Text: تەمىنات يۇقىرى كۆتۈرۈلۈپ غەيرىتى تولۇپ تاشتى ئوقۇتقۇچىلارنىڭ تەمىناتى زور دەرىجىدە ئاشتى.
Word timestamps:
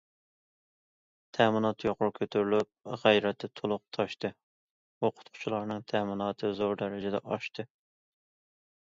تەمىنات 1.37 1.83
يۇقىرى 1.87 2.15
كۆتۈرۈلۈپ 2.15 2.89
غەيرىتى 3.03 3.49
تولۇپ 3.61 3.83
تاشتى 3.99 4.31
ئوقۇتقۇچىلارنىڭ 5.09 5.85
تەمىناتى 5.93 6.51
زور 6.61 6.75
دەرىجىدە 6.81 7.23
ئاشتى. 7.37 7.67